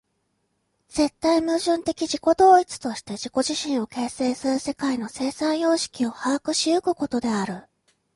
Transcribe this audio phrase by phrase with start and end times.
[0.89, 7.69] 絶対矛盾的自己同一として自己自身を形成する世界の生産様式を把握し行くことである。